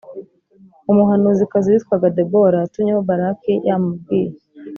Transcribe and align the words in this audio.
Umuhanuzikazi 0.91 1.67
witwaga 1.73 2.07
Debora 2.17 2.55
yatumyeho 2.63 3.01
Baraki 3.09 3.53
Yamubwiye 3.67 4.31